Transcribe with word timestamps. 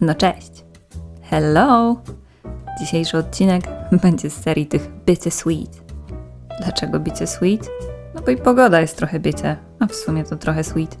No 0.00 0.14
cześć! 0.14 0.64
Hello! 1.22 1.96
Dzisiejszy 2.80 3.18
odcinek 3.18 3.64
będzie 4.02 4.30
z 4.30 4.42
serii 4.42 4.66
tych 4.66 4.90
Bittersweet. 5.06 5.82
Dlaczego 6.60 7.00
Bittersweet? 7.00 7.70
No 8.14 8.22
bo 8.22 8.30
i 8.30 8.36
pogoda 8.36 8.80
jest 8.80 8.96
trochę 8.96 9.20
bicie, 9.20 9.56
a 9.80 9.86
w 9.86 9.94
sumie 9.94 10.24
to 10.24 10.36
trochę 10.36 10.64
sweet. 10.64 10.98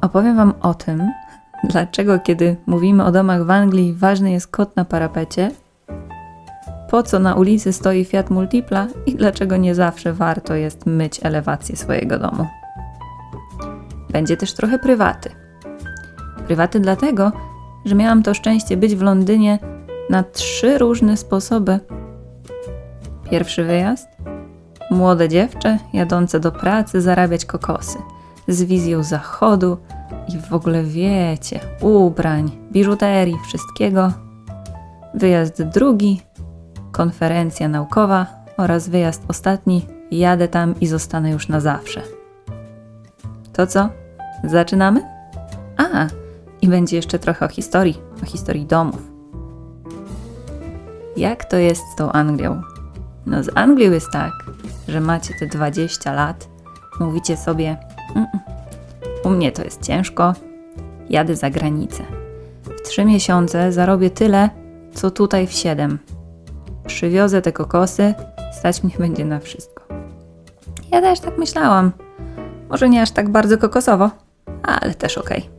Opowiem 0.00 0.36
Wam 0.36 0.54
o 0.60 0.74
tym, 0.74 1.10
dlaczego 1.70 2.18
kiedy 2.18 2.56
mówimy 2.66 3.04
o 3.04 3.12
domach 3.12 3.44
w 3.44 3.50
Anglii 3.50 3.94
ważny 3.94 4.30
jest 4.30 4.46
kot 4.46 4.76
na 4.76 4.84
parapecie, 4.84 5.50
po 6.90 7.02
co 7.02 7.18
na 7.18 7.34
ulicy 7.34 7.72
stoi 7.72 8.04
Fiat 8.04 8.30
Multipla 8.30 8.86
i 9.06 9.14
dlaczego 9.14 9.56
nie 9.56 9.74
zawsze 9.74 10.12
warto 10.12 10.54
jest 10.54 10.86
myć 10.86 11.20
elewację 11.22 11.76
swojego 11.76 12.18
domu. 12.18 12.46
Będzie 14.10 14.36
też 14.36 14.54
trochę 14.54 14.78
prywaty. 14.78 15.45
Prywaty 16.46 16.80
dlatego, 16.80 17.32
że 17.84 17.94
miałam 17.94 18.22
to 18.22 18.34
szczęście 18.34 18.76
być 18.76 18.96
w 18.96 19.02
Londynie 19.02 19.58
na 20.10 20.22
trzy 20.22 20.78
różne 20.78 21.16
sposoby. 21.16 21.80
Pierwszy 23.30 23.64
wyjazd 23.64 24.08
młode 24.90 25.28
dziewczę 25.28 25.78
jadące 25.92 26.40
do 26.40 26.52
pracy 26.52 27.02
zarabiać 27.02 27.44
kokosy 27.44 27.98
z 28.48 28.62
wizją 28.62 29.02
zachodu 29.02 29.76
i 30.28 30.38
w 30.38 30.52
ogóle 30.52 30.82
wiecie, 30.82 31.60
ubrań, 31.80 32.50
biżuterii, 32.72 33.36
wszystkiego. 33.46 34.12
Wyjazd 35.14 35.62
drugi, 35.62 36.20
konferencja 36.92 37.68
naukowa 37.68 38.26
oraz 38.56 38.88
wyjazd 38.88 39.22
ostatni, 39.28 39.86
jadę 40.10 40.48
tam 40.48 40.74
i 40.80 40.86
zostanę 40.86 41.30
już 41.30 41.48
na 41.48 41.60
zawsze. 41.60 42.02
To 43.52 43.66
co? 43.66 43.88
Zaczynamy? 44.44 45.02
A, 45.76 46.06
i 46.66 46.68
będzie 46.68 46.96
jeszcze 46.96 47.18
trochę 47.18 47.46
o 47.46 47.48
historii, 47.48 47.98
o 48.22 48.26
historii 48.26 48.66
domów. 48.66 49.02
Jak 51.16 51.44
to 51.44 51.56
jest 51.56 51.82
z 51.92 51.96
tą 51.96 52.12
Anglią? 52.12 52.62
No 53.26 53.42
z 53.42 53.50
Anglią 53.54 53.92
jest 53.92 54.10
tak, 54.10 54.32
że 54.88 55.00
macie 55.00 55.34
te 55.40 55.46
20 55.46 56.12
lat, 56.12 56.48
mówicie 57.00 57.36
sobie, 57.36 57.76
mm, 58.14 58.26
u 59.24 59.30
mnie 59.30 59.52
to 59.52 59.64
jest 59.64 59.82
ciężko, 59.82 60.34
jadę 61.10 61.36
za 61.36 61.50
granicę. 61.50 62.04
W 62.64 62.88
3 62.88 63.04
miesiące 63.04 63.72
zarobię 63.72 64.10
tyle, 64.10 64.50
co 64.94 65.10
tutaj 65.10 65.46
w 65.46 65.52
7. 65.52 65.98
Przywiozę 66.86 67.42
te 67.42 67.52
kokosy, 67.52 68.14
stać 68.58 68.84
mnie 68.84 68.94
będzie 68.98 69.24
na 69.24 69.40
wszystko. 69.40 69.82
Ja 70.92 71.00
też 71.00 71.20
tak 71.20 71.38
myślałam. 71.38 71.92
Może 72.70 72.88
nie 72.88 73.02
aż 73.02 73.10
tak 73.10 73.28
bardzo 73.28 73.58
kokosowo, 73.58 74.10
ale 74.62 74.94
też 74.94 75.18
okej. 75.18 75.38
Okay. 75.38 75.55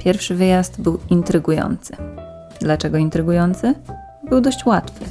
Pierwszy 0.00 0.34
wyjazd 0.34 0.80
był 0.80 0.98
intrygujący. 1.10 1.96
Dlaczego 2.60 2.98
intrygujący? 2.98 3.74
Był 4.28 4.40
dość 4.40 4.66
łatwy. 4.66 5.04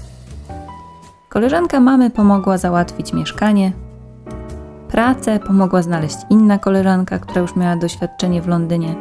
Koleżanka 1.30 1.80
mamy 1.80 2.10
pomogła 2.10 2.58
załatwić 2.58 3.14
mieszkanie. 3.14 3.72
Pracę 4.88 5.40
pomogła 5.40 5.82
znaleźć 5.82 6.18
inna 6.30 6.58
koleżanka, 6.58 7.20
która 7.20 7.42
już 7.42 7.56
miała 7.56 7.76
doświadczenie 7.76 8.42
w 8.42 8.48
Londynie. 8.48 8.96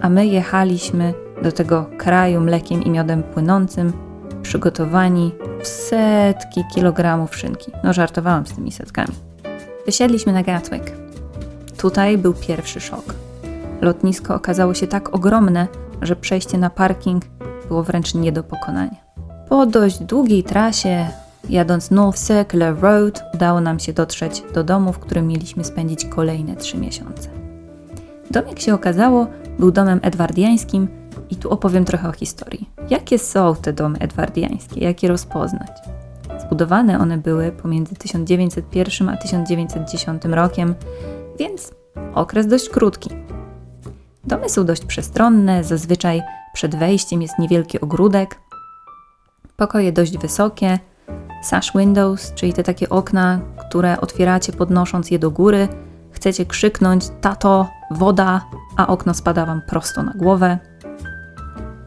A 0.00 0.08
my 0.08 0.26
jechaliśmy 0.26 1.14
do 1.42 1.52
tego 1.52 1.86
kraju 1.98 2.40
mlekiem 2.40 2.82
i 2.82 2.90
miodem 2.90 3.22
płynącym, 3.22 3.92
przygotowani 4.42 5.34
w 5.62 5.66
setki 5.66 6.64
kilogramów 6.74 7.36
szynki. 7.36 7.72
No, 7.84 7.92
żartowałam 7.92 8.46
z 8.46 8.52
tymi 8.52 8.72
setkami. 8.72 9.14
Wysiedliśmy 9.86 10.32
na 10.32 10.42
Gatwick. 10.42 10.92
Tutaj 11.76 12.18
był 12.18 12.34
pierwszy 12.34 12.80
szok. 12.80 13.27
Lotnisko 13.80 14.34
okazało 14.34 14.74
się 14.74 14.86
tak 14.86 15.14
ogromne, 15.14 15.66
że 16.02 16.16
przejście 16.16 16.58
na 16.58 16.70
parking 16.70 17.24
było 17.68 17.82
wręcz 17.82 18.14
nie 18.14 18.32
do 18.32 18.42
pokonania. 18.42 18.96
Po 19.48 19.66
dość 19.66 19.98
długiej 19.98 20.44
trasie, 20.44 21.06
jadąc 21.48 21.90
North 21.90 22.26
Circular 22.26 22.80
Road, 22.80 23.22
udało 23.34 23.60
nam 23.60 23.78
się 23.78 23.92
dotrzeć 23.92 24.42
do 24.54 24.64
domu, 24.64 24.92
w 24.92 24.98
którym 24.98 25.26
mieliśmy 25.26 25.64
spędzić 25.64 26.04
kolejne 26.04 26.56
trzy 26.56 26.78
miesiące. 26.78 27.28
Dom, 28.30 28.48
jak 28.48 28.60
się 28.60 28.74
okazało, 28.74 29.26
był 29.58 29.70
domem 29.70 30.00
edwardiańskim 30.02 30.88
i 31.30 31.36
tu 31.36 31.50
opowiem 31.50 31.84
trochę 31.84 32.08
o 32.08 32.12
historii. 32.12 32.70
Jakie 32.90 33.18
są 33.18 33.54
te 33.54 33.72
domy 33.72 33.98
edwardiańskie? 33.98 34.80
Jak 34.80 35.02
je 35.02 35.08
rozpoznać? 35.08 35.70
Zbudowane 36.46 36.98
one 36.98 37.18
były 37.18 37.52
pomiędzy 37.52 37.94
1901 37.94 39.08
a 39.08 39.16
1910 39.16 40.24
rokiem, 40.24 40.74
więc 41.38 41.72
okres 42.14 42.46
dość 42.46 42.68
krótki. 42.68 43.10
Domy 44.28 44.48
są 44.48 44.64
dość 44.64 44.84
przestronne, 44.84 45.64
zazwyczaj 45.64 46.22
przed 46.52 46.76
wejściem 46.76 47.22
jest 47.22 47.38
niewielki 47.38 47.80
ogródek, 47.80 48.40
pokoje 49.56 49.92
dość 49.92 50.18
wysokie, 50.18 50.78
sash 51.42 51.72
windows, 51.76 52.34
czyli 52.34 52.52
te 52.52 52.62
takie 52.62 52.88
okna, 52.88 53.40
które 53.56 54.00
otwieracie 54.00 54.52
podnosząc 54.52 55.10
je 55.10 55.18
do 55.18 55.30
góry. 55.30 55.68
Chcecie 56.10 56.46
krzyknąć 56.46 57.04
tato, 57.20 57.68
woda, 57.90 58.44
a 58.76 58.86
okno 58.86 59.14
spada 59.14 59.46
wam 59.46 59.62
prosto 59.62 60.02
na 60.02 60.12
głowę. 60.12 60.58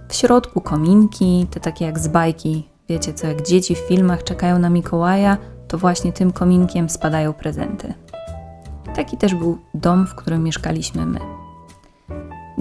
W 0.07 0.15
środku 0.15 0.61
kominki, 0.61 1.47
te 1.51 1.59
takie 1.59 1.85
jak 1.85 1.99
z 1.99 2.07
bajki, 2.07 2.69
wiecie 2.89 3.13
co, 3.13 3.27
jak 3.27 3.41
dzieci 3.41 3.75
w 3.75 3.79
filmach 3.79 4.23
czekają 4.23 4.59
na 4.59 4.69
Mikołaja, 4.69 5.37
to 5.67 5.77
właśnie 5.77 6.13
tym 6.13 6.31
kominkiem 6.31 6.89
spadają 6.89 7.33
prezenty. 7.33 7.93
Taki 8.95 9.17
też 9.17 9.35
był 9.35 9.57
dom, 9.73 10.07
w 10.07 10.15
którym 10.15 10.43
mieszkaliśmy 10.43 11.05
my. 11.05 11.40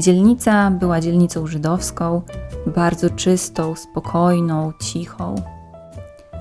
Dzielnica 0.00 0.70
była 0.70 1.00
dzielnicą 1.00 1.46
żydowską, 1.46 2.22
bardzo 2.66 3.10
czystą, 3.10 3.74
spokojną, 3.74 4.72
cichą. 4.80 5.34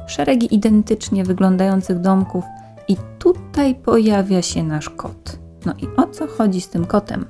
Szeregi 0.08 0.56
identycznie 0.56 1.24
wyglądających 1.24 2.00
domków, 2.00 2.44
i 2.88 2.98
tutaj 3.20 3.76
pojawia 3.76 4.42
się 4.42 4.64
nasz 4.64 4.90
kot. 4.90 5.40
No 5.66 5.74
i 5.82 5.88
o 5.98 6.08
co 6.08 6.28
chodzi 6.28 6.62
z 6.62 6.70
tym 6.70 6.86
kotem? 6.86 7.26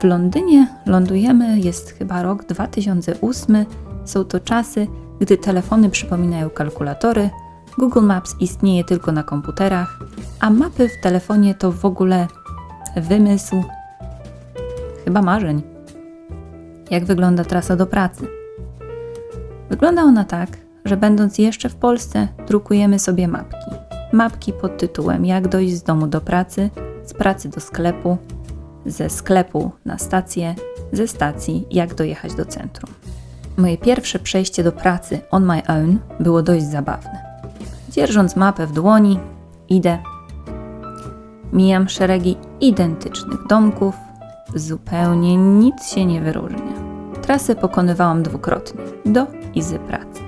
W 0.00 0.04
Londynie 0.04 0.66
lądujemy, 0.86 1.60
jest 1.60 1.90
chyba 1.90 2.22
rok 2.22 2.44
2008. 2.44 3.64
Są 4.04 4.24
to 4.24 4.40
czasy, 4.40 4.86
gdy 5.20 5.36
telefony 5.36 5.90
przypominają 5.90 6.50
kalkulatory, 6.50 7.30
Google 7.78 8.02
Maps 8.02 8.36
istnieje 8.40 8.84
tylko 8.84 9.12
na 9.12 9.22
komputerach, 9.22 9.98
a 10.40 10.50
mapy 10.50 10.88
w 10.88 11.02
telefonie 11.02 11.54
to 11.54 11.72
w 11.72 11.84
ogóle 11.84 12.28
wymysł, 12.96 13.64
chyba 15.04 15.22
marzeń. 15.22 15.62
Jak 16.90 17.04
wygląda 17.04 17.44
trasa 17.44 17.76
do 17.76 17.86
pracy? 17.86 18.26
Wygląda 19.70 20.02
ona 20.02 20.24
tak, 20.24 20.48
że 20.84 20.96
będąc 20.96 21.38
jeszcze 21.38 21.68
w 21.68 21.74
Polsce, 21.74 22.28
drukujemy 22.46 22.98
sobie 22.98 23.28
mapki. 23.28 23.70
Mapki 24.12 24.52
pod 24.52 24.78
tytułem 24.78 25.24
Jak 25.24 25.48
dojść 25.48 25.74
z 25.74 25.82
domu 25.82 26.06
do 26.06 26.20
pracy, 26.20 26.70
z 27.04 27.14
pracy 27.14 27.48
do 27.48 27.60
sklepu, 27.60 28.18
ze 28.86 29.10
sklepu 29.10 29.70
na 29.84 29.98
stację, 29.98 30.54
ze 30.92 31.08
stacji 31.08 31.66
jak 31.70 31.94
dojechać 31.94 32.34
do 32.34 32.44
centrum. 32.44 32.92
Moje 33.56 33.78
pierwsze 33.78 34.18
przejście 34.18 34.64
do 34.64 34.72
pracy 34.72 35.20
on 35.30 35.44
my 35.46 35.62
own 35.66 35.98
było 36.20 36.42
dość 36.42 36.64
zabawne. 36.64 37.22
Dzierżąc 37.90 38.36
mapę 38.36 38.66
w 38.66 38.72
dłoni, 38.72 39.20
idę. 39.68 39.98
Mijam 41.52 41.88
szeregi 41.88 42.36
identycznych 42.60 43.46
domków, 43.46 43.94
zupełnie 44.54 45.36
nic 45.36 45.86
się 45.86 46.06
nie 46.06 46.20
wyróżnia. 46.20 46.72
Trasę 47.22 47.54
pokonywałam 47.54 48.22
dwukrotnie, 48.22 48.82
do 49.06 49.26
i 49.54 49.62
z 49.62 49.82
pracy. 49.82 50.20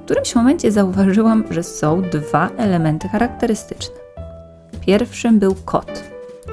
W 0.00 0.04
którymś 0.04 0.34
momencie 0.34 0.72
zauważyłam, 0.72 1.44
że 1.50 1.62
są 1.62 2.02
dwa 2.02 2.48
elementy 2.56 3.08
charakterystyczne. 3.08 3.94
Pierwszym 4.80 5.38
był 5.38 5.54
kot. 5.64 6.04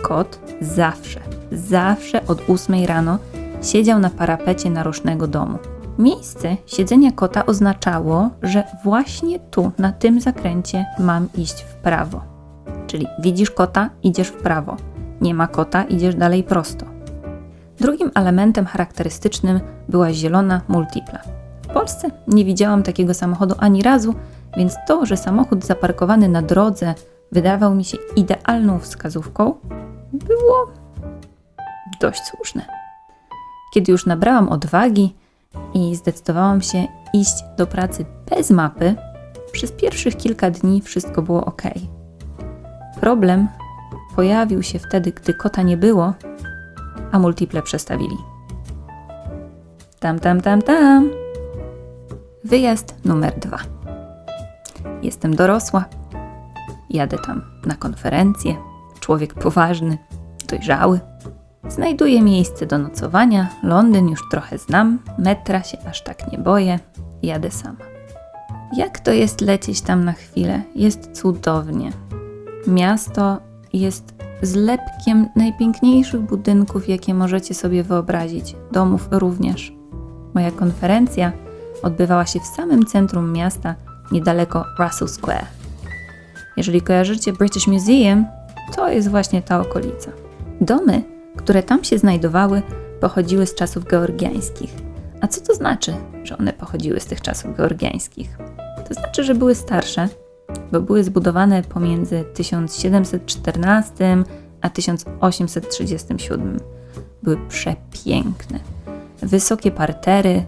Kot 0.01 0.39
zawsze, 0.61 1.19
zawsze 1.51 2.27
od 2.27 2.49
8 2.49 2.85
rano 2.85 3.17
siedział 3.61 3.99
na 3.99 4.09
parapecie 4.09 4.69
narożnego 4.69 5.27
domu. 5.27 5.57
Miejsce 5.99 6.57
siedzenia 6.65 7.11
kota 7.11 7.45
oznaczało, 7.45 8.29
że 8.41 8.63
właśnie 8.83 9.39
tu, 9.39 9.71
na 9.77 9.91
tym 9.91 10.21
zakręcie, 10.21 10.85
mam 10.99 11.27
iść 11.37 11.63
w 11.63 11.75
prawo. 11.75 12.21
Czyli 12.87 13.07
widzisz 13.19 13.51
kota, 13.51 13.89
idziesz 14.03 14.27
w 14.27 14.41
prawo. 14.41 14.77
Nie 15.21 15.33
ma 15.33 15.47
kota, 15.47 15.83
idziesz 15.83 16.15
dalej 16.15 16.43
prosto. 16.43 16.85
Drugim 17.81 18.11
elementem 18.15 18.65
charakterystycznym 18.65 19.59
była 19.89 20.13
zielona 20.13 20.61
multipla. 20.67 21.19
W 21.61 21.67
Polsce 21.67 22.11
nie 22.27 22.45
widziałam 22.45 22.83
takiego 22.83 23.13
samochodu 23.13 23.55
ani 23.59 23.81
razu, 23.81 24.15
więc 24.57 24.75
to, 24.87 25.05
że 25.05 25.17
samochód 25.17 25.65
zaparkowany 25.65 26.29
na 26.29 26.41
drodze 26.41 26.93
wydawał 27.31 27.75
mi 27.75 27.83
się 27.83 27.97
idealną 28.15 28.79
wskazówką, 28.79 29.53
było 30.13 30.71
dość 32.01 32.21
słuszne. 32.23 32.65
Kiedy 33.73 33.91
już 33.91 34.05
nabrałam 34.05 34.49
odwagi 34.49 35.15
i 35.73 35.95
zdecydowałam 35.95 36.61
się 36.61 36.87
iść 37.13 37.43
do 37.57 37.67
pracy 37.67 38.05
bez 38.29 38.51
mapy, 38.51 38.95
przez 39.51 39.71
pierwszych 39.71 40.17
kilka 40.17 40.51
dni 40.51 40.81
wszystko 40.81 41.21
było 41.21 41.45
ok. 41.45 41.61
Problem 42.99 43.47
pojawił 44.15 44.63
się 44.63 44.79
wtedy, 44.79 45.11
gdy 45.11 45.33
kota 45.33 45.61
nie 45.61 45.77
było 45.77 46.13
a 47.11 47.19
multiple 47.19 47.61
przestawili. 47.61 48.17
Tam, 49.99 50.19
tam, 50.19 50.41
tam, 50.41 50.61
tam. 50.61 51.09
Wyjazd 52.43 52.95
numer 53.05 53.39
dwa. 53.39 53.57
Jestem 55.01 55.35
dorosła. 55.35 55.85
Jadę 56.89 57.17
tam 57.17 57.41
na 57.65 57.75
konferencję. 57.75 58.55
Człowiek 58.99 59.33
poważny, 59.33 59.97
dojrzały. 60.49 60.99
Znajduję 61.67 62.21
miejsce 62.21 62.65
do 62.65 62.77
nocowania. 62.77 63.47
Londyn 63.63 64.09
już 64.09 64.29
trochę 64.31 64.57
znam. 64.57 64.99
Metra 65.17 65.63
się 65.63 65.77
aż 65.89 66.03
tak 66.03 66.31
nie 66.31 66.37
boję. 66.37 66.79
Jadę 67.23 67.51
sama. 67.51 67.85
Jak 68.77 68.99
to 68.99 69.11
jest 69.11 69.41
lecieć 69.41 69.81
tam 69.81 70.05
na 70.05 70.13
chwilę? 70.13 70.61
Jest 70.75 71.11
cudownie. 71.11 71.91
Miasto 72.67 73.37
jest 73.73 74.13
zlepkiem 74.41 75.29
najpiękniejszych 75.35 76.21
budynków, 76.21 76.89
jakie 76.89 77.13
możecie 77.13 77.53
sobie 77.53 77.83
wyobrazić, 77.83 78.55
domów 78.71 79.07
również. 79.11 79.73
Moja 80.33 80.51
konferencja 80.51 81.31
odbywała 81.83 82.25
się 82.25 82.39
w 82.39 82.55
samym 82.55 82.85
centrum 82.85 83.33
miasta, 83.33 83.75
niedaleko 84.11 84.65
Russell 84.79 85.07
Square. 85.07 85.45
Jeżeli 86.57 86.81
kojarzycie 86.81 87.33
British 87.33 87.67
Museum, 87.67 88.25
to 88.75 88.89
jest 88.89 89.09
właśnie 89.09 89.41
ta 89.41 89.61
okolica. 89.61 90.11
Domy, 90.61 91.03
które 91.35 91.63
tam 91.63 91.83
się 91.83 91.97
znajdowały, 91.97 92.61
pochodziły 93.01 93.45
z 93.45 93.55
czasów 93.55 93.85
georgiańskich. 93.85 94.75
A 95.21 95.27
co 95.27 95.41
to 95.41 95.55
znaczy, 95.55 95.93
że 96.23 96.37
one 96.37 96.53
pochodziły 96.53 96.99
z 96.99 97.05
tych 97.05 97.21
czasów 97.21 97.57
georgiańskich? 97.57 98.37
To 98.87 98.93
znaczy, 98.93 99.23
że 99.23 99.35
były 99.35 99.55
starsze, 99.55 100.09
bo 100.71 100.81
były 100.81 101.03
zbudowane 101.03 101.63
pomiędzy 101.63 102.23
1714 102.33 104.23
a 104.61 104.69
1837. 104.69 106.59
Były 107.23 107.37
przepiękne. 107.47 108.59
Wysokie 109.21 109.71
partery, 109.71 110.45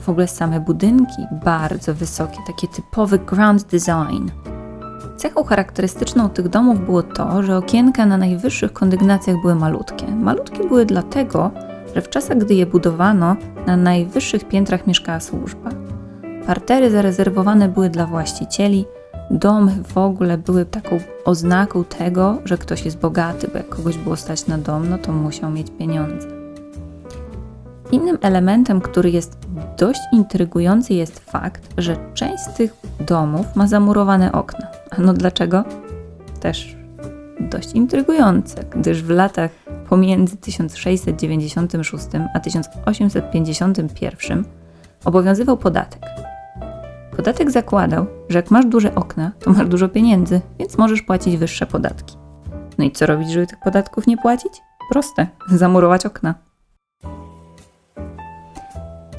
w 0.00 0.08
ogóle 0.08 0.28
same 0.28 0.60
budynki 0.60 1.22
bardzo 1.44 1.94
wysokie, 1.94 2.38
takie 2.46 2.68
typowy 2.68 3.18
grand 3.18 3.64
design. 3.64 4.30
Cechą 5.16 5.44
charakterystyczną 5.44 6.28
tych 6.28 6.48
domów 6.48 6.84
było 6.84 7.02
to, 7.02 7.42
że 7.42 7.56
okienka 7.56 8.06
na 8.06 8.16
najwyższych 8.16 8.72
kondygnacjach 8.72 9.36
były 9.40 9.54
malutkie. 9.54 10.06
Malutkie 10.06 10.68
były 10.68 10.86
dlatego, 10.86 11.50
że 11.94 12.02
w 12.02 12.08
czasach, 12.08 12.38
gdy 12.38 12.54
je 12.54 12.66
budowano, 12.66 13.36
na 13.66 13.76
najwyższych 13.76 14.48
piętrach 14.48 14.86
mieszkała 14.86 15.20
służba. 15.20 15.70
Partery 16.46 16.90
zarezerwowane 16.90 17.68
były 17.68 17.90
dla 17.90 18.06
właścicieli, 18.06 18.84
domy 19.30 19.72
w 19.86 19.98
ogóle 19.98 20.38
były 20.38 20.64
taką 20.64 20.98
oznaką 21.24 21.84
tego, 21.84 22.38
że 22.44 22.58
ktoś 22.58 22.84
jest 22.84 22.98
bogaty, 22.98 23.48
bo 23.48 23.58
jak 23.58 23.68
kogoś 23.68 23.98
było 23.98 24.16
stać 24.16 24.46
na 24.46 24.58
dom, 24.58 24.90
no 24.90 24.98
to 24.98 25.12
musiał 25.12 25.50
mieć 25.50 25.66
pieniądze. 25.78 26.28
Innym 27.92 28.18
elementem, 28.22 28.80
który 28.80 29.10
jest 29.10 29.38
dość 29.78 30.00
intrygujący, 30.12 30.94
jest 30.94 31.18
fakt, 31.18 31.68
że 31.78 31.96
część 32.14 32.42
z 32.42 32.54
tych 32.54 32.74
domów 33.00 33.56
ma 33.56 33.66
zamurowane 33.66 34.32
okna. 34.32 34.66
A 34.90 35.00
no 35.00 35.12
dlaczego? 35.12 35.64
Też 36.40 36.76
dość 37.40 37.72
intrygujące, 37.72 38.64
gdyż 38.76 39.02
w 39.02 39.10
latach 39.10 39.50
pomiędzy 39.88 40.36
1696 40.36 42.06
a 42.34 42.40
1851 42.40 44.44
obowiązywał 45.04 45.56
podatek. 45.56 46.23
Podatek 47.24 47.50
zakładał, 47.50 48.06
że 48.28 48.38
jak 48.38 48.50
masz 48.50 48.66
duże 48.66 48.94
okna, 48.94 49.32
to 49.40 49.50
masz 49.50 49.68
dużo 49.68 49.88
pieniędzy, 49.88 50.40
więc 50.58 50.78
możesz 50.78 51.02
płacić 51.02 51.36
wyższe 51.36 51.66
podatki. 51.66 52.16
No 52.78 52.84
i 52.84 52.90
co 52.90 53.06
robić, 53.06 53.30
żeby 53.30 53.46
tych 53.46 53.60
podatków 53.60 54.06
nie 54.06 54.16
płacić? 54.16 54.52
Proste 54.90 55.26
zamurować 55.48 56.06
okna. 56.06 56.34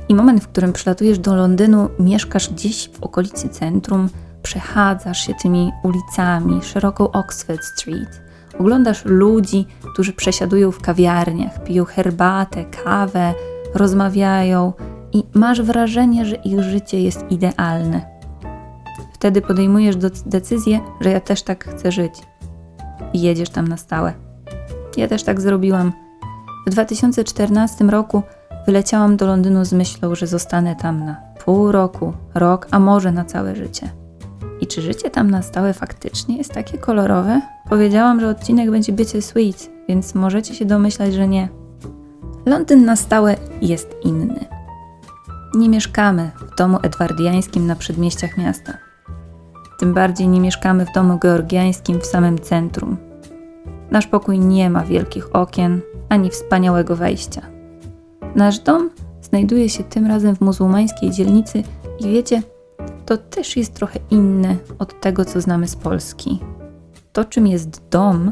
I 0.09 0.15
moment, 0.15 0.43
w 0.43 0.47
którym 0.47 0.73
przylatujesz 0.73 1.19
do 1.19 1.35
Londynu, 1.35 1.89
mieszkasz 1.99 2.49
gdzieś 2.49 2.89
w 2.89 3.03
okolicy 3.03 3.49
centrum, 3.49 4.09
przechadzasz 4.43 5.27
się 5.27 5.33
tymi 5.33 5.71
ulicami, 5.83 6.63
szeroką 6.63 7.11
Oxford 7.11 7.63
Street, 7.63 8.21
oglądasz 8.59 9.05
ludzi, 9.05 9.65
którzy 9.93 10.13
przesiadują 10.13 10.71
w 10.71 10.81
kawiarniach, 10.81 11.63
piją 11.63 11.85
herbatę, 11.85 12.65
kawę, 12.65 13.33
rozmawiają 13.73 14.73
i 15.15 15.23
masz 15.33 15.61
wrażenie, 15.61 16.25
że 16.25 16.35
ich 16.35 16.63
życie 16.63 17.01
jest 17.01 17.25
idealne. 17.29 18.01
Wtedy 19.13 19.41
podejmujesz 19.41 19.95
decyzję, 20.25 20.79
że 21.01 21.09
ja 21.09 21.19
też 21.19 21.43
tak 21.43 21.65
chcę 21.65 21.91
żyć. 21.91 22.13
I 23.13 23.21
jedziesz 23.21 23.49
tam 23.49 23.67
na 23.67 23.77
stałe. 23.77 24.13
Ja 24.97 25.07
też 25.07 25.23
tak 25.23 25.41
zrobiłam. 25.41 25.91
W 26.67 26.69
2014 26.69 27.85
roku 27.85 28.21
wyleciałam 28.65 29.17
do 29.17 29.27
Londynu 29.27 29.65
z 29.65 29.73
myślą, 29.73 30.15
że 30.15 30.27
zostanę 30.27 30.75
tam 30.75 31.05
na 31.05 31.15
pół 31.45 31.71
roku, 31.71 32.13
rok, 32.33 32.67
a 32.71 32.79
może 32.79 33.11
na 33.11 33.25
całe 33.25 33.55
życie. 33.55 33.89
I 34.61 34.67
czy 34.67 34.81
życie 34.81 35.09
tam 35.09 35.31
na 35.31 35.41
stałe 35.41 35.73
faktycznie 35.73 36.37
jest 36.37 36.53
takie 36.53 36.77
kolorowe? 36.77 37.41
Powiedziałam, 37.69 38.19
że 38.19 38.29
odcinek 38.29 38.71
będzie 38.71 38.93
bycie 38.93 39.21
sweet, 39.21 39.69
więc 39.89 40.15
możecie 40.15 40.55
się 40.55 40.65
domyślać, 40.65 41.13
że 41.13 41.27
nie. 41.27 41.49
Londyn 42.45 42.85
na 42.85 42.95
stałe 42.95 43.35
jest 43.61 43.95
inny. 44.03 44.54
Nie 45.55 45.69
mieszkamy 45.69 46.31
w 46.35 46.55
domu 46.55 46.79
edwardiańskim 46.83 47.67
na 47.67 47.75
przedmieściach 47.75 48.37
miasta. 48.37 48.77
Tym 49.79 49.93
bardziej 49.93 50.27
nie 50.27 50.39
mieszkamy 50.39 50.85
w 50.85 50.93
domu 50.93 51.19
georgiańskim 51.19 51.99
w 51.99 52.05
samym 52.05 52.39
centrum. 52.39 52.97
Nasz 53.91 54.07
pokój 54.07 54.39
nie 54.39 54.69
ma 54.69 54.83
wielkich 54.83 55.35
okien 55.35 55.81
ani 56.09 56.29
wspaniałego 56.29 56.95
wejścia. 56.95 57.41
Nasz 58.35 58.59
dom 58.59 58.89
znajduje 59.21 59.69
się 59.69 59.83
tym 59.83 60.05
razem 60.05 60.35
w 60.35 60.41
muzułmańskiej 60.41 61.11
dzielnicy 61.11 61.63
i 61.99 62.03
wiecie, 62.03 62.41
to 63.05 63.17
też 63.17 63.57
jest 63.57 63.73
trochę 63.73 63.99
inne 64.11 64.55
od 64.79 65.01
tego, 65.01 65.25
co 65.25 65.41
znamy 65.41 65.67
z 65.67 65.75
Polski. 65.75 66.39
To, 67.13 67.25
czym 67.25 67.47
jest 67.47 67.89
dom 67.89 68.31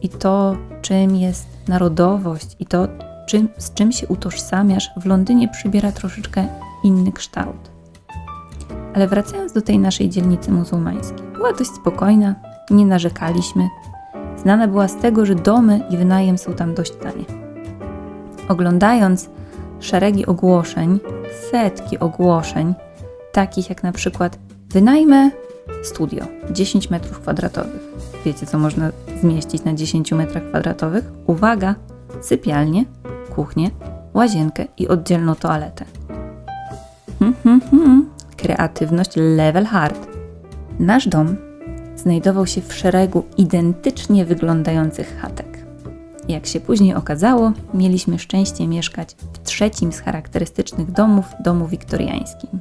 i 0.00 0.08
to, 0.08 0.56
czym 0.80 1.16
jest 1.16 1.46
narodowość 1.68 2.56
i 2.58 2.66
to, 2.66 2.88
czym, 3.26 3.48
z 3.58 3.74
czym 3.74 3.92
się 3.92 4.06
utożsamiasz, 4.06 4.90
w 4.96 5.06
Londynie 5.06 5.48
przybiera 5.48 5.92
troszeczkę 5.92 6.46
inny 6.84 7.12
kształt. 7.12 7.70
Ale 8.94 9.08
wracając 9.08 9.52
do 9.52 9.62
tej 9.62 9.78
naszej 9.78 10.08
dzielnicy 10.08 10.52
muzułmańskiej, 10.52 11.26
była 11.36 11.52
dość 11.52 11.70
spokojna, 11.70 12.34
nie 12.70 12.86
narzekaliśmy. 12.86 13.68
Znana 14.36 14.68
była 14.68 14.88
z 14.88 14.96
tego, 14.96 15.26
że 15.26 15.34
domy 15.34 15.80
i 15.90 15.96
wynajem 15.96 16.38
są 16.38 16.52
tam 16.52 16.74
dość 16.74 16.92
tanie. 16.92 17.24
Oglądając 18.48 19.30
szeregi 19.80 20.26
ogłoszeń, 20.26 21.00
setki 21.50 21.98
ogłoszeń, 21.98 22.74
takich 23.32 23.68
jak 23.68 23.82
na 23.82 23.92
przykład 23.92 24.38
wynajmę 24.70 25.30
studio 25.82 26.24
10 26.50 26.90
metrów 26.90 27.20
kwadratowych. 27.20 27.80
Wiecie, 28.24 28.46
co 28.46 28.58
można 28.58 28.90
zmieścić 29.20 29.64
na 29.64 29.74
10 29.74 30.12
metrach 30.12 30.44
kwadratowych? 30.48 31.04
Uwaga! 31.26 31.74
Sypialnię, 32.20 32.84
kuchnię, 33.34 33.70
łazienkę 34.14 34.64
i 34.78 34.88
oddzielną 34.88 35.34
toaletę. 35.34 35.84
Hmm, 37.18 37.36
hmm, 37.42 37.60
hmm. 37.70 38.10
Kreatywność 38.36 39.10
level 39.16 39.64
hard. 39.64 40.06
Nasz 40.78 41.08
dom 41.08 41.36
znajdował 41.96 42.46
się 42.46 42.60
w 42.60 42.74
szeregu 42.74 43.24
identycznie 43.36 44.24
wyglądających 44.24 45.18
chatek. 45.20 45.66
Jak 46.28 46.46
się 46.46 46.60
później 46.60 46.94
okazało, 46.94 47.52
mieliśmy 47.74 48.18
szczęście 48.18 48.68
mieszkać 48.68 49.16
w 49.32 49.38
trzecim 49.38 49.92
z 49.92 50.00
charakterystycznych 50.00 50.90
domów 50.90 51.24
domu 51.44 51.66
wiktoriańskim. 51.66 52.60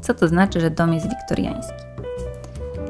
Co 0.00 0.14
to 0.14 0.28
znaczy, 0.28 0.60
że 0.60 0.70
dom 0.70 0.94
jest 0.94 1.08
wiktoriański? 1.08 1.82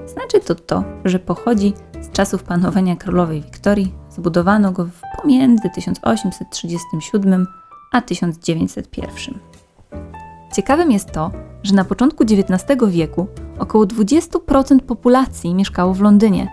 Znaczy 0.07 0.41
to 0.41 0.55
to, 0.55 0.85
że 1.05 1.19
pochodzi 1.19 1.73
z 2.01 2.11
czasów 2.11 2.43
panowania 2.43 2.97
królowej 2.97 3.43
Wiktorii. 3.43 3.95
Zbudowano 4.11 4.73
go 4.73 4.89
pomiędzy 5.23 5.71
1837 5.71 7.47
a 7.93 8.01
1901. 8.01 9.39
Ciekawym 10.57 10.91
jest 10.91 11.13
to, 11.13 11.31
że 11.63 11.75
na 11.75 11.85
początku 11.85 12.25
XIX 12.25 12.65
wieku 12.89 13.27
około 13.59 13.85
20% 13.85 14.81
populacji 14.81 15.55
mieszkało 15.55 15.95
w 15.95 16.01
Londynie, 16.01 16.49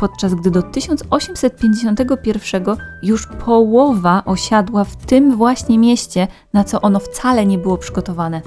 podczas 0.00 0.34
gdy 0.34 0.50
do 0.50 0.62
1851 0.62 2.64
już 3.02 3.26
połowa 3.26 4.22
osiadła 4.24 4.84
w 4.84 4.96
tym 4.96 5.36
właśnie 5.36 5.78
mieście, 5.78 6.28
na 6.52 6.64
co 6.64 6.80
ono 6.80 6.98
wcale 6.98 7.46
nie 7.46 7.58
było 7.58 7.78
przygotowane. 7.78 8.42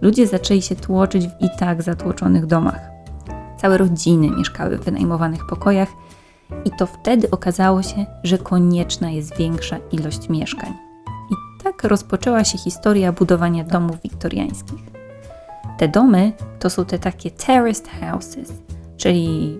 Ludzie 0.00 0.26
zaczęli 0.26 0.62
się 0.62 0.76
tłoczyć 0.76 1.26
w 1.26 1.30
i 1.40 1.48
tak 1.58 1.82
zatłoczonych 1.82 2.46
domach. 2.46 2.80
Całe 3.56 3.78
rodziny 3.78 4.30
mieszkały 4.30 4.78
w 4.78 4.84
wynajmowanych 4.84 5.46
pokojach, 5.46 5.88
i 6.64 6.70
to 6.78 6.86
wtedy 6.86 7.30
okazało 7.30 7.82
się, 7.82 8.06
że 8.22 8.38
konieczna 8.38 9.10
jest 9.10 9.36
większa 9.36 9.76
ilość 9.92 10.28
mieszkań. 10.28 10.72
I 11.30 11.62
tak 11.64 11.84
rozpoczęła 11.84 12.44
się 12.44 12.58
historia 12.58 13.12
budowania 13.12 13.64
domów 13.64 14.00
wiktoriańskich. 14.02 14.80
Te 15.78 15.88
domy 15.88 16.32
to 16.58 16.70
są 16.70 16.84
te 16.84 16.98
takie 16.98 17.30
terraced 17.30 17.88
houses, 18.00 18.52
czyli 18.96 19.58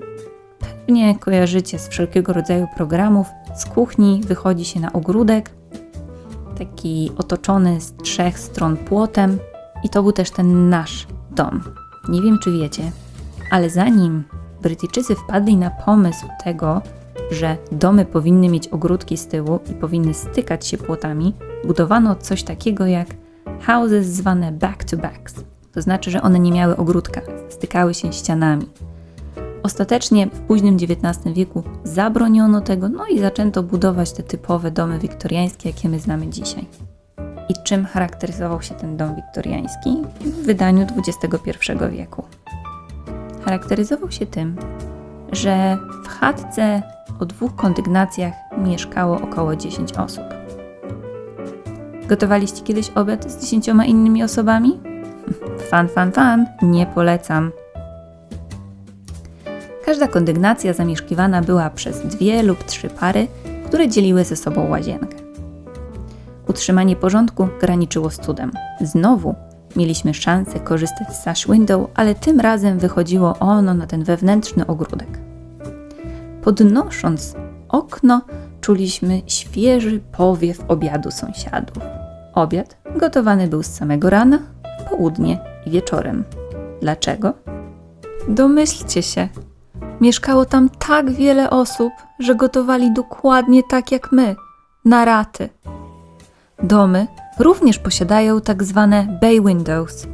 pewnie 0.59 1.19
kojarzycie 1.19 1.79
z 1.79 1.89
wszelkiego 1.89 2.33
rodzaju 2.33 2.69
programów 2.77 3.27
Z 3.55 3.65
kuchni 3.65 4.21
wychodzi 4.27 4.65
się 4.65 4.81
na 4.81 4.93
ogródek, 4.93 5.51
taki 6.59 7.11
otoczony 7.19 7.81
z 7.81 7.97
trzech 7.97 8.39
stron 8.39 8.77
płotem, 8.77 9.39
i 9.85 9.89
to 9.89 10.03
był 10.03 10.13
też 10.13 10.31
ten 10.31 10.69
nasz 10.69 11.07
dom. 11.31 11.63
Nie 12.09 12.23
wiem, 12.23 12.39
czy 12.39 12.53
wiecie, 12.53 12.93
ale 13.51 13.71
zanim 13.71 14.25
Brytyjczycy 14.63 15.15
wpadli 15.15 15.57
na 15.57 15.71
pomysł 15.71 16.27
tego, 16.45 16.83
że 17.31 17.57
domy 17.73 18.05
powinny 18.05 18.49
mieć 18.49 18.69
ogródki 18.69 19.17
z 19.17 19.27
tyłu 19.27 19.61
i 19.71 19.75
powinny 19.75 20.15
stykać 20.15 20.67
się 20.67 20.79
płotami, 20.79 21.35
budowano 21.65 22.17
coś 22.17 22.43
takiego 22.43 22.87
jak 22.87 23.09
houses 23.67 24.07
zwane 24.07 24.53
back 24.53 24.85
to 24.85 24.97
backs. 24.97 25.35
To 25.73 25.83
znaczy, 25.83 26.11
że 26.11 26.23
one 26.23 26.39
nie 26.39 26.53
miały 26.53 26.77
ogródka, 26.77 27.21
stykały 27.49 27.95
się 27.95 28.13
ścianami. 28.13 28.67
Ostatecznie 29.63 30.27
w 30.27 30.41
późnym 30.41 30.75
XIX 30.75 31.35
wieku 31.35 31.63
zabroniono 31.85 32.61
tego, 32.61 32.89
no 32.89 33.07
i 33.07 33.19
zaczęto 33.19 33.63
budować 33.63 34.13
te 34.13 34.23
typowe 34.23 34.71
domy 34.71 34.99
wiktoriańskie, 34.99 35.69
jakie 35.69 35.89
my 35.89 36.01
znamy 36.01 36.27
dzisiaj. 36.27 36.67
I 37.49 37.55
czym 37.65 37.85
charakteryzował 37.85 38.63
się 38.63 38.75
ten 38.75 38.97
dom 38.97 39.15
wiktoriański 39.15 39.97
w 40.21 40.47
wydaniu 40.47 40.87
XXI 41.07 41.73
wieku? 41.91 42.25
Charakteryzował 43.45 44.11
się 44.11 44.27
tym, 44.27 44.57
że 45.33 45.79
w 46.05 46.09
chatce 46.09 46.83
o 47.21 47.27
dwóch 47.27 47.57
kondygnacjach 47.57 48.33
mieszkało 48.59 49.21
około 49.21 49.57
10 49.57 49.93
osób. 49.93 50.25
Gotowaliście 52.09 52.63
kiedyś 52.63 52.91
obiad 52.91 53.31
z 53.31 53.45
dziesięcioma 53.45 53.85
innymi 53.85 54.25
osobami? 54.25 54.81
Fan, 55.71 55.89
fan, 55.89 56.13
fan, 56.13 56.47
nie 56.63 56.87
polecam. 56.87 57.51
Każda 59.85 60.09
kondygnacja 60.09 60.73
zamieszkiwana 60.73 61.43
była 61.43 61.71
przez 61.71 62.07
dwie 62.07 62.43
lub 62.43 62.65
trzy 62.65 62.89
pary, 62.89 63.27
które 63.67 63.89
dzieliły 63.89 64.25
ze 64.25 64.37
sobą 64.37 64.69
łazienkę. 64.71 65.17
Utrzymanie 66.49 66.97
porządku 66.97 67.49
graniczyło 67.61 68.11
z 68.11 68.19
cudem. 68.19 68.53
Znowu 68.81 69.35
mieliśmy 69.77 70.15
szansę 70.15 70.61
korzystać 70.61 71.09
z 71.17 71.23
sash 71.23 71.47
window, 71.49 71.91
ale 71.95 72.15
tym 72.15 72.41
razem 72.41 72.79
wychodziło 72.79 73.39
ono 73.39 73.75
na 73.75 73.87
ten 73.87 74.05
wewnętrzny 74.05 74.67
ogródek. 74.67 75.19
Podnosząc 76.43 77.35
okno, 77.69 78.21
czuliśmy 78.61 79.23
świeży 79.27 80.01
powiew 80.13 80.65
obiadu 80.69 81.11
sąsiadów. 81.11 81.83
Obiad 82.35 82.77
gotowany 82.97 83.49
był 83.49 83.63
z 83.63 83.67
samego 83.67 84.11
rana, 84.11 84.39
południe 84.91 85.41
i 85.67 85.71
wieczorem. 85.71 86.25
Dlaczego? 86.81 87.33
Domyślcie 88.29 89.03
się. 89.03 89.29
Mieszkało 90.01 90.45
tam 90.45 90.69
tak 90.69 91.11
wiele 91.11 91.51
osób, 91.51 91.93
że 92.19 92.35
gotowali 92.35 92.93
dokładnie 92.93 93.63
tak 93.63 93.93
jak 93.93 94.13
my, 94.13 94.37
na 94.85 95.05
raty. 95.05 95.49
Domy 96.63 97.07
również 97.39 97.79
posiadają 97.79 98.41
tak 98.41 98.63
zwane 98.63 99.19
bay 99.21 99.41
windows, 99.41 100.07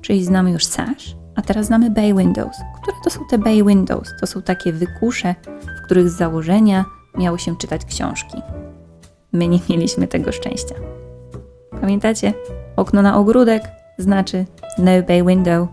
czyli 0.00 0.24
znamy 0.24 0.50
już 0.50 0.66
sash, 0.66 1.16
a 1.36 1.42
teraz 1.42 1.66
znamy 1.66 1.90
bay 1.90 2.14
windows. 2.14 2.56
Które 2.82 2.96
to 3.04 3.10
są 3.10 3.20
te 3.30 3.38
bay 3.38 3.64
windows? 3.64 4.08
To 4.20 4.26
są 4.26 4.42
takie 4.42 4.72
wykusze, 4.72 5.34
w 5.78 5.84
których 5.84 6.10
z 6.10 6.16
założenia 6.16 6.84
miało 7.18 7.38
się 7.38 7.56
czytać 7.56 7.84
książki. 7.84 8.42
My 9.32 9.48
nie 9.48 9.58
mieliśmy 9.70 10.08
tego 10.08 10.32
szczęścia. 10.32 10.74
Pamiętacie? 11.80 12.34
Okno 12.76 13.02
na 13.02 13.16
ogródek 13.16 13.62
znaczy 13.98 14.44
no 14.78 14.90
bay 15.08 15.24
window. 15.24 15.68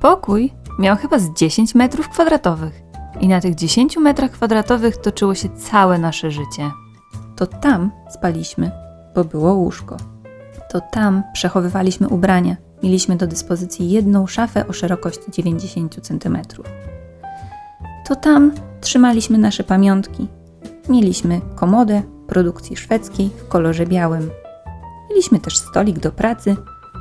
Pokój 0.00 0.52
miał 0.78 0.96
chyba 0.96 1.18
z 1.18 1.30
10 1.30 1.74
metrów 1.74 2.08
kwadratowych 2.08 2.82
i 3.20 3.28
na 3.28 3.40
tych 3.40 3.54
10 3.54 3.96
metrach 3.96 4.30
kwadratowych 4.30 4.96
toczyło 4.96 5.34
się 5.34 5.48
całe 5.48 5.98
nasze 5.98 6.30
życie. 6.30 6.70
To 7.36 7.46
tam 7.46 7.90
spaliśmy, 8.10 8.85
bo 9.16 9.24
było 9.24 9.52
łóżko. 9.54 9.96
To 10.70 10.80
tam 10.80 11.22
przechowywaliśmy 11.32 12.08
ubrania. 12.08 12.56
Mieliśmy 12.82 13.16
do 13.16 13.26
dyspozycji 13.26 13.90
jedną 13.90 14.26
szafę 14.26 14.68
o 14.68 14.72
szerokości 14.72 15.30
90 15.30 16.00
cm. 16.02 16.38
To 18.08 18.16
tam 18.16 18.52
trzymaliśmy 18.80 19.38
nasze 19.38 19.64
pamiątki. 19.64 20.28
Mieliśmy 20.88 21.40
komodę 21.54 22.02
produkcji 22.26 22.76
szwedzkiej 22.76 23.30
w 23.36 23.48
kolorze 23.48 23.86
białym. 23.86 24.30
Mieliśmy 25.10 25.40
też 25.40 25.58
stolik 25.58 25.98
do 25.98 26.12
pracy, 26.12 26.56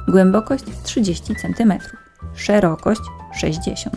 głębokość 0.07 0.63
30 0.83 1.33
cm, 1.35 1.73
szerokość 2.33 3.01
60. 3.33 3.95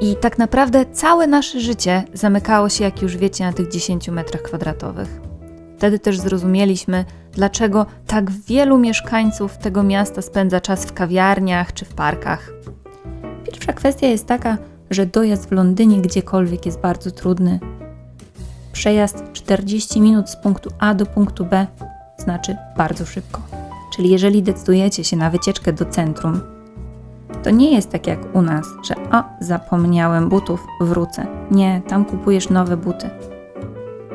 I 0.00 0.16
tak 0.16 0.38
naprawdę 0.38 0.86
całe 0.92 1.26
nasze 1.26 1.60
życie 1.60 2.04
zamykało 2.14 2.68
się, 2.68 2.84
jak 2.84 3.02
już 3.02 3.16
wiecie, 3.16 3.44
na 3.44 3.52
tych 3.52 3.68
10 3.68 4.08
metrach 4.08 4.42
kwadratowych. 4.42 5.27
Wtedy 5.78 5.98
też 5.98 6.18
zrozumieliśmy, 6.20 7.04
dlaczego 7.32 7.86
tak 8.06 8.30
wielu 8.30 8.78
mieszkańców 8.78 9.58
tego 9.58 9.82
miasta 9.82 10.22
spędza 10.22 10.60
czas 10.60 10.86
w 10.86 10.92
kawiarniach 10.92 11.72
czy 11.72 11.84
w 11.84 11.94
parkach. 11.94 12.50
Pierwsza 13.44 13.72
kwestia 13.72 14.06
jest 14.06 14.26
taka, 14.26 14.58
że 14.90 15.06
dojazd 15.06 15.48
w 15.48 15.52
Londynie 15.52 16.00
gdziekolwiek 16.00 16.66
jest 16.66 16.80
bardzo 16.80 17.10
trudny. 17.10 17.60
Przejazd 18.72 19.24
40 19.32 20.00
minut 20.00 20.30
z 20.30 20.36
punktu 20.36 20.70
A 20.78 20.94
do 20.94 21.06
punktu 21.06 21.44
B 21.44 21.66
znaczy 22.16 22.56
bardzo 22.76 23.06
szybko. 23.06 23.42
Czyli 23.96 24.10
jeżeli 24.10 24.42
decydujecie 24.42 25.04
się 25.04 25.16
na 25.16 25.30
wycieczkę 25.30 25.72
do 25.72 25.84
centrum, 25.84 26.40
to 27.42 27.50
nie 27.50 27.74
jest 27.74 27.90
tak 27.90 28.06
jak 28.06 28.36
u 28.36 28.42
nas, 28.42 28.66
że 28.84 28.94
o, 28.96 29.24
zapomniałem 29.40 30.28
butów, 30.28 30.66
wrócę. 30.80 31.26
Nie, 31.50 31.82
tam 31.88 32.04
kupujesz 32.04 32.48
nowe 32.48 32.76
buty. 32.76 33.10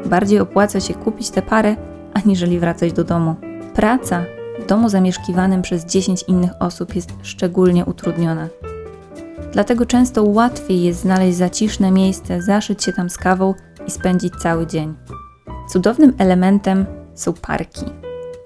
Bardziej 0.05 0.39
opłaca 0.39 0.79
się 0.79 0.93
kupić 0.93 1.29
tę 1.29 1.41
parę, 1.41 1.75
aniżeli 2.13 2.59
wracać 2.59 2.93
do 2.93 3.03
domu. 3.03 3.35
Praca 3.73 4.23
w 4.59 4.65
domu 4.65 4.89
zamieszkiwanym 4.89 5.61
przez 5.61 5.85
10 5.85 6.23
innych 6.27 6.51
osób 6.59 6.95
jest 6.95 7.13
szczególnie 7.21 7.85
utrudniona. 7.85 8.47
Dlatego 9.51 9.85
często 9.85 10.23
łatwiej 10.23 10.83
jest 10.83 10.99
znaleźć 10.99 11.37
zaciszne 11.37 11.91
miejsce, 11.91 12.41
zaszyć 12.41 12.83
się 12.83 12.93
tam 12.93 13.09
z 13.09 13.17
kawą 13.17 13.53
i 13.87 13.91
spędzić 13.91 14.33
cały 14.35 14.67
dzień. 14.67 14.93
Cudownym 15.69 16.13
elementem 16.17 16.85
są 17.15 17.33
parki. 17.33 17.85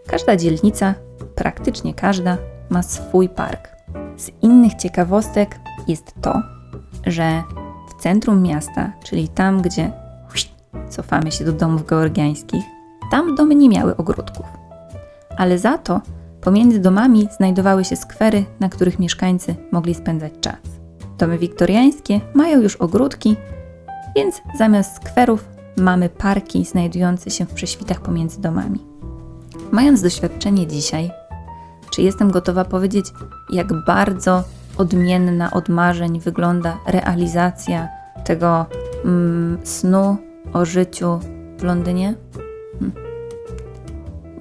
Każda 0.07 0.35
dzielnica, 0.35 0.93
praktycznie 1.35 1.93
każda, 1.93 2.37
ma 2.69 2.83
swój 2.83 3.29
park. 3.29 3.69
Z 4.17 4.31
innych 4.41 4.75
ciekawostek 4.75 5.59
jest 5.87 6.13
to, 6.21 6.41
że 7.07 7.43
w 7.89 8.01
centrum 8.01 8.41
miasta, 8.41 8.91
czyli 9.03 9.27
tam, 9.27 9.61
gdzie 9.61 9.91
cofamy 10.89 11.31
się 11.31 11.45
do 11.45 11.53
domów 11.53 11.85
georgiańskich, 11.85 12.63
tam 13.11 13.35
domy 13.35 13.55
nie 13.55 13.69
miały 13.69 13.97
ogródków. 13.97 14.45
Ale 15.37 15.59
za 15.59 15.77
to 15.77 16.01
pomiędzy 16.41 16.79
domami 16.79 17.27
znajdowały 17.37 17.85
się 17.85 17.95
skwery, 17.95 18.45
na 18.59 18.69
których 18.69 18.99
mieszkańcy 18.99 19.55
mogli 19.71 19.95
spędzać 19.95 20.33
czas. 20.41 20.59
Domy 21.17 21.37
wiktoriańskie 21.37 22.21
mają 22.33 22.61
już 22.61 22.75
ogródki, 22.75 23.35
więc 24.15 24.41
zamiast 24.57 24.95
skwerów 24.95 25.49
mamy 25.77 26.09
parki 26.09 26.65
znajdujące 26.65 27.29
się 27.29 27.45
w 27.45 27.53
prześwitach 27.53 28.01
pomiędzy 28.01 28.41
domami. 28.41 28.79
Mając 29.71 30.01
doświadczenie 30.01 30.67
dzisiaj, 30.67 31.11
czy 31.89 32.01
jestem 32.01 32.31
gotowa 32.31 32.65
powiedzieć, 32.65 33.05
jak 33.49 33.85
bardzo 33.85 34.43
odmienna 34.77 35.51
od 35.51 35.69
marzeń 35.69 36.19
wygląda 36.19 36.77
realizacja 36.87 37.87
tego 38.25 38.65
mm, 39.05 39.57
snu 39.63 40.17
o 40.53 40.65
życiu 40.65 41.19
w 41.57 41.63
Londynie? 41.63 42.15
Hm. 42.79 42.91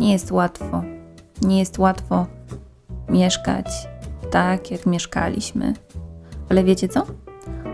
Nie 0.00 0.12
jest 0.12 0.32
łatwo. 0.32 0.82
Nie 1.42 1.58
jest 1.58 1.78
łatwo 1.78 2.26
mieszkać 3.08 3.88
tak, 4.30 4.70
jak 4.70 4.86
mieszkaliśmy. 4.86 5.74
Ale 6.48 6.64
wiecie 6.64 6.88
co? 6.88 7.06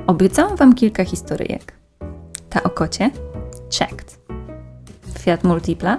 Obiecałam 0.07 0.57
Wam 0.57 0.75
kilka 0.75 1.05
historyjek. 1.05 1.73
Ta 2.51 2.63
o 2.63 2.71
kocie? 2.71 3.11
Checked. 3.79 4.19
Fiat 5.19 5.45
Multipla? 5.45 5.99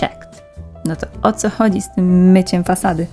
Checked. 0.00 0.44
No 0.84 0.96
to 0.96 1.06
o 1.22 1.32
co 1.32 1.50
chodzi 1.50 1.82
z 1.82 1.94
tym 1.94 2.32
myciem 2.32 2.64
fasady? 2.64 3.06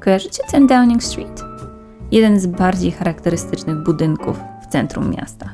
Kojarzycie 0.00 0.42
ten 0.50 0.66
Downing 0.66 1.02
Street? 1.02 1.42
Jeden 2.10 2.40
z 2.40 2.46
bardziej 2.46 2.92
charakterystycznych 2.92 3.82
budynków 3.82 4.40
w 4.62 4.66
centrum 4.72 5.10
miasta. 5.10 5.50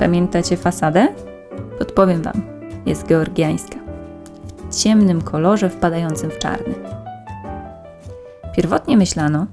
Pamiętacie 0.00 0.56
fasadę? 0.56 1.08
Podpowiem 1.78 2.22
Wam. 2.22 2.42
Jest 2.86 3.06
georgiańska. 3.06 3.76
W 4.70 4.76
ciemnym 4.76 5.22
kolorze 5.22 5.70
wpadającym 5.70 6.30
w 6.30 6.38
czarny. 6.38 6.74
Pierwotnie 8.56 8.96
myślano, 8.96 9.46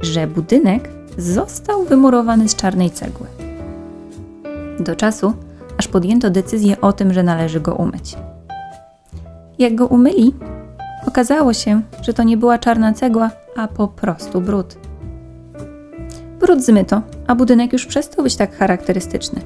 że 0.00 0.26
budynek 0.26 0.88
został 1.18 1.84
wymurowany 1.84 2.48
z 2.48 2.56
czarnej 2.56 2.90
cegły. 2.90 3.26
Do 4.80 4.96
czasu, 4.96 5.32
aż 5.78 5.88
podjęto 5.88 6.30
decyzję 6.30 6.80
o 6.80 6.92
tym, 6.92 7.12
że 7.12 7.22
należy 7.22 7.60
go 7.60 7.74
umyć. 7.74 8.16
Jak 9.58 9.74
go 9.74 9.86
umyli, 9.86 10.34
okazało 11.06 11.52
się, 11.52 11.82
że 12.02 12.14
to 12.14 12.22
nie 12.22 12.36
była 12.36 12.58
czarna 12.58 12.92
cegła, 12.92 13.30
a 13.56 13.68
po 13.68 13.88
prostu 13.88 14.40
brud. 14.40 14.85
Ogród 16.46 16.62
zmyto, 16.64 17.02
a 17.26 17.34
budynek 17.34 17.72
już 17.72 17.86
przestał 17.86 18.24
być 18.24 18.36
tak 18.36 18.56
charakterystyczny. 18.56 19.40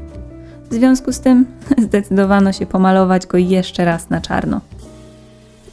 W 0.70 0.74
związku 0.74 1.12
z 1.12 1.20
tym 1.20 1.46
zdecydowano 1.86 2.52
się 2.52 2.66
pomalować 2.66 3.26
go 3.26 3.38
jeszcze 3.38 3.84
raz 3.84 4.10
na 4.10 4.20
czarno. 4.20 4.60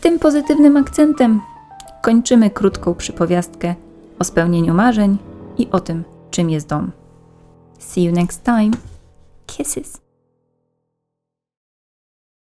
Tym 0.01 0.19
pozytywnym 0.19 0.77
akcentem 0.77 1.41
kończymy 2.01 2.50
krótką 2.50 2.96
przypowiastkę 2.96 3.75
o 4.19 4.24
spełnieniu 4.24 4.74
marzeń 4.74 5.17
i 5.57 5.67
o 5.72 5.79
tym, 5.79 6.03
czym 6.31 6.50
jest 6.50 6.67
dom. 6.67 6.91
See 7.79 8.03
you 8.03 8.12
next 8.12 8.43
time. 8.43 8.72
Kisses. 9.46 10.06